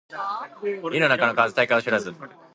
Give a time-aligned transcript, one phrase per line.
[0.93, 2.11] 井の中の蛙大海を知らず